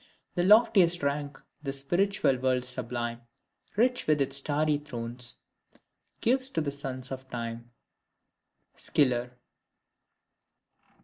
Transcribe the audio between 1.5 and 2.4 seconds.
the spiritual